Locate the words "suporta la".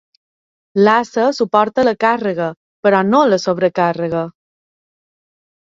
1.41-1.95